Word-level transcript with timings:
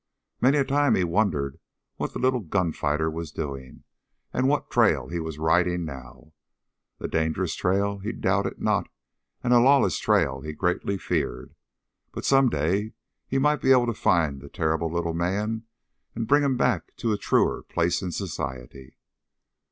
Many 0.41 0.57
a 0.57 0.65
time 0.65 0.95
he 0.95 1.03
wondered 1.03 1.59
what 1.97 2.13
the 2.13 2.17
little 2.17 2.39
gunfighter 2.39 3.07
was 3.07 3.31
doing, 3.31 3.83
and 4.33 4.47
what 4.47 4.71
trail 4.71 5.09
he 5.09 5.19
was 5.19 5.37
riding 5.37 5.85
now. 5.85 6.33
A 6.99 7.07
dangerous 7.07 7.53
trail, 7.53 7.99
he 7.99 8.11
doubted 8.11 8.59
not, 8.59 8.89
and 9.43 9.53
a 9.53 9.59
lawless 9.59 9.99
trail, 9.99 10.41
he 10.41 10.53
greatly 10.53 10.97
feared. 10.97 11.53
But 12.13 12.25
someday 12.25 12.93
he 13.27 13.37
might 13.37 13.61
be 13.61 13.71
able 13.71 13.85
to 13.85 13.93
find 13.93 14.41
the 14.41 14.49
terrible 14.49 14.91
little 14.91 15.13
man 15.13 15.65
and 16.15 16.27
bring 16.27 16.41
him 16.41 16.57
back 16.57 16.95
to 16.95 17.11
a 17.13 17.17
truer 17.19 17.61
place 17.61 18.01
in 18.01 18.11
society. 18.11 18.95